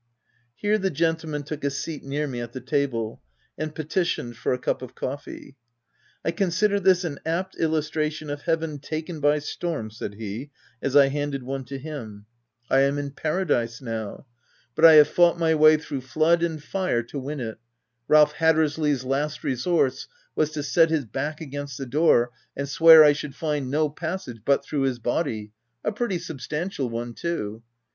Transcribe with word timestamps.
Here 0.55 0.79
the 0.79 0.89
gentleman 0.89 1.43
took 1.43 1.63
a 1.63 1.69
seat 1.69 2.03
near 2.03 2.25
me 2.27 2.39
at 2.41 2.53
the 2.53 2.59
table, 2.59 3.21
and 3.55 3.75
petitioned 3.75 4.35
for 4.35 4.51
a 4.51 4.57
cup 4.57 4.81
of 4.81 4.95
coffee." 4.95 5.57
I 6.25 6.31
consider 6.31 6.79
this 6.79 7.03
an 7.03 7.19
apt 7.23 7.55
illustration 7.59 8.31
of 8.31 8.41
Heaven 8.41 8.79
taken 8.79 9.19
by 9.19 9.37
storm/' 9.37 9.93
said 9.93 10.15
he, 10.15 10.49
as 10.81 10.95
I 10.95 11.09
handed 11.09 11.43
one 11.43 11.65
to 11.65 11.77
him." 11.77 12.25
I 12.71 12.79
am 12.79 12.97
in 12.97 13.11
paradise 13.11 13.79
now; 13.79 14.25
but 14.73 14.85
I 14.85 14.93
have 14.93 15.05
OF 15.09 15.17
WILDFELL 15.19 15.25
HALL. 15.25 15.33
225 15.35 15.35
fought 15.35 15.39
my 15.39 15.53
way 15.61 15.77
through 15.77 16.07
flood 16.09 16.41
and 16.41 16.63
fire 16.63 17.03
to 17.03 17.19
win 17.19 17.39
it. 17.39 17.59
Ralph 18.07 18.31
Hattersley's 18.33 19.03
last 19.03 19.43
resource 19.43 20.07
was 20.35 20.49
to 20.53 20.63
set 20.63 20.89
his 20.89 21.05
back 21.05 21.39
against 21.39 21.77
the 21.77 21.85
door, 21.85 22.31
and 22.57 22.67
swear 22.67 23.03
I 23.03 23.13
should 23.13 23.35
find 23.35 23.69
no 23.69 23.87
passage 23.87 24.41
but 24.43 24.65
through 24.65 24.81
his 24.81 24.97
body 24.97 25.51
(a 25.83 25.91
pretty 25.91 26.17
substantial 26.17 26.89
one 26.89 27.13
too). 27.13 27.61